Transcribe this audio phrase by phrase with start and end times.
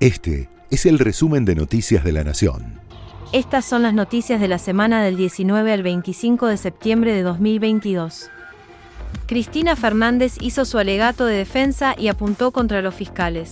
[0.00, 2.80] Este es el resumen de Noticias de la Nación.
[3.34, 8.30] Estas son las noticias de la semana del 19 al 25 de septiembre de 2022.
[9.26, 13.50] Cristina Fernández hizo su alegato de defensa y apuntó contra los fiscales.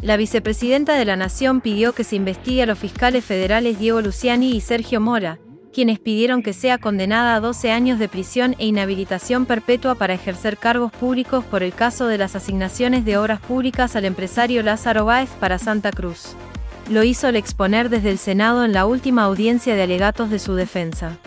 [0.00, 4.56] La vicepresidenta de la Nación pidió que se investigue a los fiscales federales Diego Luciani
[4.56, 5.38] y Sergio Mora,
[5.74, 10.56] quienes pidieron que sea condenada a 12 años de prisión e inhabilitación perpetua para ejercer
[10.56, 15.30] cargos públicos por el caso de las asignaciones de obras públicas al empresario Lázaro Báez
[15.40, 16.36] para Santa Cruz.
[16.88, 20.54] Lo hizo al exponer desde el Senado en la última audiencia de alegatos de su
[20.54, 21.18] defensa.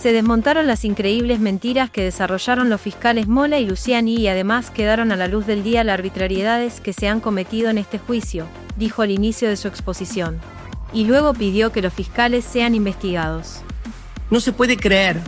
[0.00, 5.10] Se desmontaron las increíbles mentiras que desarrollaron los fiscales Mola y Luciani y además quedaron
[5.10, 9.02] a la luz del día las arbitrariedades que se han cometido en este juicio, dijo
[9.02, 10.38] al inicio de su exposición.
[10.92, 13.64] Y luego pidió que los fiscales sean investigados.
[14.30, 15.20] No se puede creer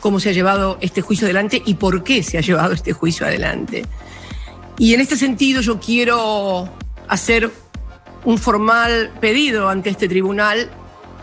[0.00, 3.26] cómo se ha llevado este juicio adelante y por qué se ha llevado este juicio
[3.26, 3.84] adelante.
[4.78, 6.68] Y en este sentido yo quiero
[7.08, 7.50] hacer
[8.24, 10.70] un formal pedido ante este tribunal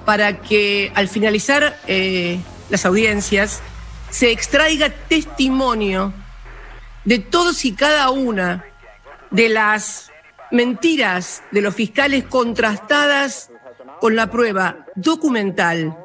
[0.05, 3.61] para que al finalizar eh, las audiencias
[4.09, 6.13] se extraiga testimonio
[7.05, 8.65] de todos y cada una
[9.31, 10.11] de las
[10.51, 13.49] mentiras de los fiscales contrastadas
[13.99, 15.97] con la prueba documental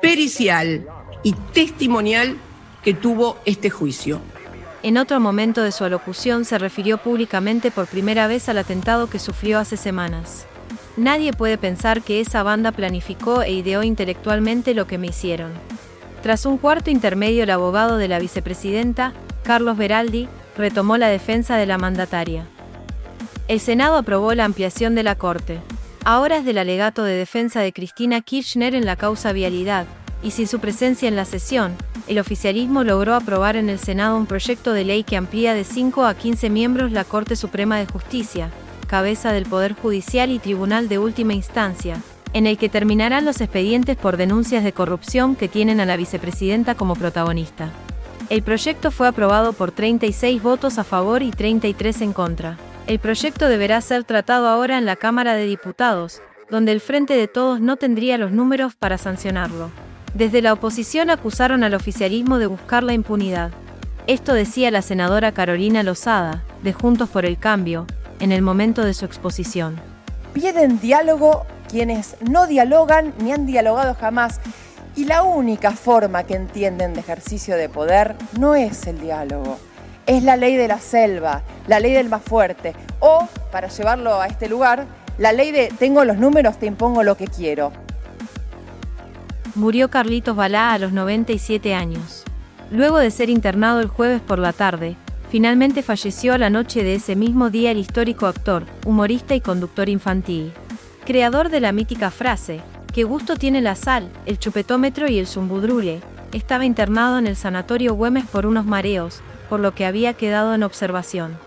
[0.00, 0.86] pericial
[1.22, 2.36] y testimonial
[2.82, 4.20] que tuvo este juicio.
[4.82, 9.18] En otro momento de su alocución se refirió públicamente por primera vez al atentado que
[9.18, 10.46] sufrió hace semanas.
[10.96, 15.52] Nadie puede pensar que esa banda planificó e ideó intelectualmente lo que me hicieron.
[16.22, 21.66] Tras un cuarto intermedio, el abogado de la vicepresidenta, Carlos Beraldi, retomó la defensa de
[21.66, 22.46] la mandataria.
[23.46, 25.60] El Senado aprobó la ampliación de la Corte.
[26.10, 29.84] Ahora es del alegato de defensa de Cristina Kirchner en la causa vialidad,
[30.22, 34.24] y sin su presencia en la sesión, el oficialismo logró aprobar en el Senado un
[34.24, 38.48] proyecto de ley que amplía de 5 a 15 miembros la Corte Suprema de Justicia,
[38.86, 42.00] cabeza del Poder Judicial y Tribunal de Última Instancia,
[42.32, 46.74] en el que terminarán los expedientes por denuncias de corrupción que tienen a la vicepresidenta
[46.74, 47.68] como protagonista.
[48.30, 52.56] El proyecto fue aprobado por 36 votos a favor y 33 en contra.
[52.88, 57.28] El proyecto deberá ser tratado ahora en la Cámara de Diputados, donde el Frente de
[57.28, 59.70] Todos no tendría los números para sancionarlo.
[60.14, 63.50] Desde la oposición acusaron al oficialismo de buscar la impunidad.
[64.06, 67.86] Esto decía la senadora Carolina Lozada, de Juntos por el Cambio,
[68.20, 69.78] en el momento de su exposición.
[70.32, 74.40] Piden diálogo quienes no dialogan ni han dialogado jamás.
[74.96, 79.58] Y la única forma que entienden de ejercicio de poder no es el diálogo,
[80.08, 84.26] es la ley de la selva, la ley del más fuerte, o, para llevarlo a
[84.26, 84.86] este lugar,
[85.18, 87.72] la ley de tengo los números, te impongo lo que quiero.
[89.54, 92.24] Murió Carlitos Balá a los 97 años.
[92.70, 94.96] Luego de ser internado el jueves por la tarde,
[95.30, 99.90] finalmente falleció a la noche de ese mismo día el histórico actor, humorista y conductor
[99.90, 100.52] infantil.
[101.04, 102.62] Creador de la mítica frase,
[102.94, 106.00] ¿qué gusto tiene la sal, el chupetómetro y el zumbudrule?
[106.32, 110.62] Estaba internado en el sanatorio Güemes por unos mareos, por lo que había quedado en
[110.62, 111.38] observación.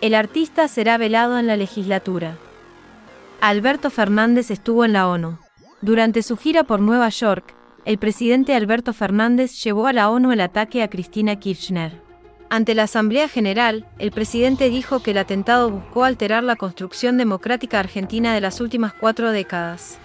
[0.00, 2.36] El artista será velado en la legislatura.
[3.40, 5.38] Alberto Fernández estuvo en la ONU.
[5.80, 7.54] Durante su gira por Nueva York,
[7.84, 12.00] el presidente Alberto Fernández llevó a la ONU el ataque a Cristina Kirchner.
[12.50, 17.78] Ante la Asamblea General, el presidente dijo que el atentado buscó alterar la construcción democrática
[17.78, 19.98] argentina de las últimas cuatro décadas.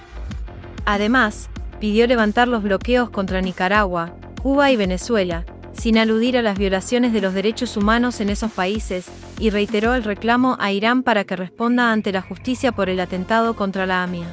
[0.85, 1.49] Además,
[1.79, 7.21] pidió levantar los bloqueos contra Nicaragua, Cuba y Venezuela, sin aludir a las violaciones de
[7.21, 9.05] los derechos humanos en esos países,
[9.39, 13.55] y reiteró el reclamo a Irán para que responda ante la justicia por el atentado
[13.55, 14.27] contra la AMIA.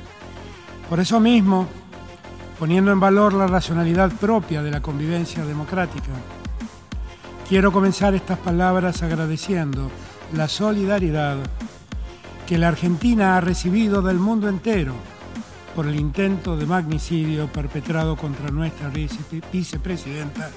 [0.88, 1.66] Por eso mismo,
[2.58, 6.10] poniendo en valor la racionalidad propia de la convivencia democrática,
[7.48, 9.90] quiero comenzar estas palabras agradeciendo
[10.34, 11.38] la solidaridad
[12.46, 14.94] que la Argentina ha recibido del mundo entero
[15.74, 18.90] por el intento de magnicidio perpetrado contra nuestra
[19.52, 20.50] vicepresidenta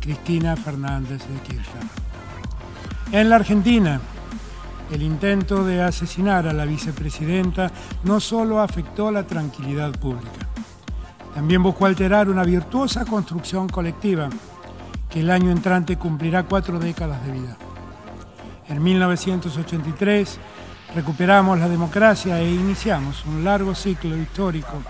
[0.00, 1.84] Cristina Fernández de Kirchner.
[3.12, 4.00] En la Argentina,
[4.90, 7.70] el intento de asesinar a la vicepresidenta
[8.04, 10.46] no solo afectó la tranquilidad pública,
[11.34, 14.30] también buscó alterar una virtuosa construcción colectiva
[15.10, 17.56] que el año entrante cumplirá cuatro décadas de vida.
[18.68, 20.38] En 1983
[20.94, 24.82] recuperamos la democracia e iniciamos un largo ciclo histórico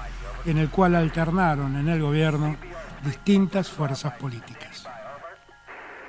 [0.44, 2.56] en el cual alternaron en el gobierno
[3.04, 4.86] distintas fuerzas políticas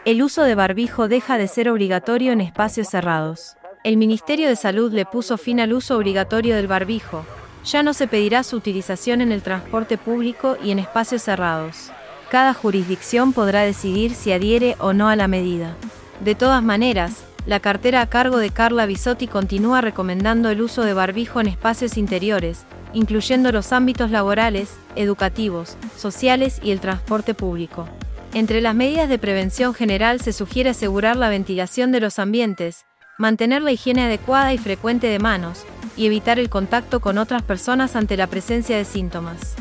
[0.07, 3.57] el uso de barbijo deja de ser obligatorio en espacios cerrados.
[3.84, 7.25] El Ministerio de Salud le puso fin al uso obligatorio del barbijo.
[7.66, 11.92] Ya no se pedirá su utilización en el transporte público y en espacios cerrados.
[12.31, 15.75] Cada jurisdicción podrá decidir si adhiere o no a la medida.
[16.22, 20.94] De todas maneras, la cartera a cargo de Carla Bisotti continúa recomendando el uso de
[20.94, 22.66] barbijo en espacios interiores,
[22.97, 27.88] incluyendo los ámbitos laborales, educativos, sociales y el transporte público.
[28.33, 32.85] Entre las medidas de prevención general se sugiere asegurar la ventilación de los ambientes,
[33.19, 35.63] mantener la higiene adecuada y frecuente de manos,
[35.95, 39.53] y evitar el contacto con otras personas ante la presencia de síntomas.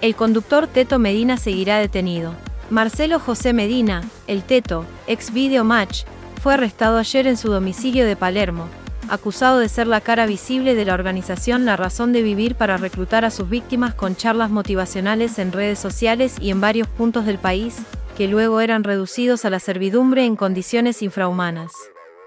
[0.00, 2.34] El conductor Teto Medina seguirá detenido.
[2.70, 6.02] Marcelo José Medina, el Teto, ex Video Match,
[6.42, 8.66] fue arrestado ayer en su domicilio de Palermo,
[9.08, 13.24] acusado de ser la cara visible de la organización La Razón de Vivir para reclutar
[13.24, 17.76] a sus víctimas con charlas motivacionales en redes sociales y en varios puntos del país,
[18.16, 21.72] que luego eran reducidos a la servidumbre en condiciones infrahumanas.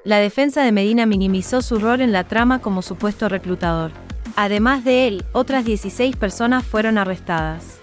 [0.03, 3.91] La defensa de Medina minimizó su rol en la trama como supuesto reclutador.
[4.35, 7.79] Además de él, otras 16 personas fueron arrestadas.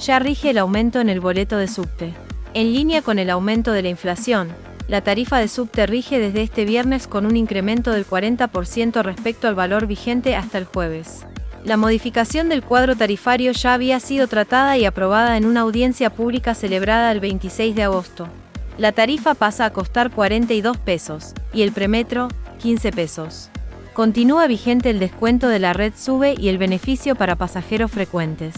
[0.00, 2.14] Ya rige el aumento en el boleto de subte.
[2.54, 4.48] En línea con el aumento de la inflación,
[4.92, 9.54] la tarifa de subte rige desde este viernes con un incremento del 40% respecto al
[9.54, 11.24] valor vigente hasta el jueves.
[11.64, 16.54] La modificación del cuadro tarifario ya había sido tratada y aprobada en una audiencia pública
[16.54, 18.28] celebrada el 26 de agosto.
[18.76, 22.28] La tarifa pasa a costar 42 pesos y el premetro
[22.60, 23.48] 15 pesos.
[23.94, 28.56] Continúa vigente el descuento de la red SUBE y el beneficio para pasajeros frecuentes.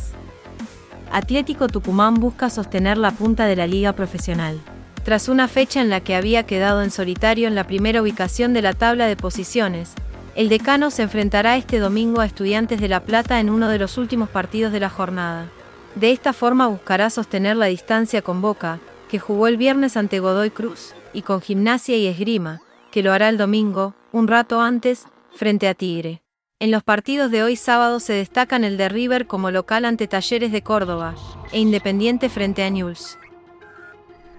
[1.12, 4.58] Atlético Tucumán busca sostener la punta de la liga profesional
[5.04, 8.62] tras una fecha en la que había quedado en solitario en la primera ubicación de
[8.62, 9.92] la tabla de posiciones.
[10.34, 13.98] El decano se enfrentará este domingo a Estudiantes de La Plata en uno de los
[13.98, 15.48] últimos partidos de la jornada.
[15.94, 20.50] De esta forma buscará sostener la distancia con Boca, que jugó el viernes ante Godoy
[20.50, 25.04] Cruz, y con Gimnasia y Esgrima, que lo hará el domingo, un rato antes,
[25.36, 26.22] frente a Tigre.
[26.58, 30.50] En los partidos de hoy sábado se destacan el de River como local ante Talleres
[30.50, 31.14] de Córdoba
[31.52, 33.18] e Independiente frente a Newell's.